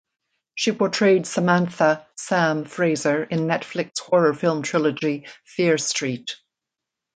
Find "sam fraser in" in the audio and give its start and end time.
2.15-3.41